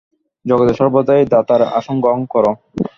[0.45, 2.45] জগতে সর্বদাই দাতার আসন গ্রহণ কর।